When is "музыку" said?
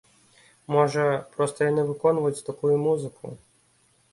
2.89-3.25